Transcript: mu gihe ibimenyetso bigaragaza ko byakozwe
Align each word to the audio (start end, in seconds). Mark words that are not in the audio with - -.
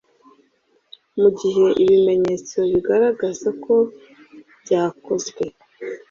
mu 1.19 1.29
gihe 1.39 1.65
ibimenyetso 1.83 2.57
bigaragaza 2.71 3.49
ko 3.63 3.75
byakozwe 4.61 5.43